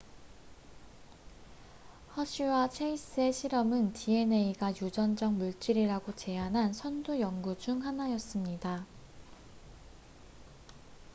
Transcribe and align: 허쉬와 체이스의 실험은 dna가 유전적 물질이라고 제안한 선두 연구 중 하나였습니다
허쉬와 2.17 2.69
체이스의 2.71 3.31
실험은 3.33 3.93
dna가 3.93 4.75
유전적 4.81 5.31
물질이라고 5.33 6.15
제안한 6.15 6.73
선두 6.73 7.19
연구 7.21 7.55
중 7.59 7.85
하나였습니다 7.85 8.87